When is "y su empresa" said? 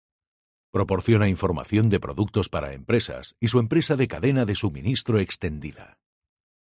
3.39-3.95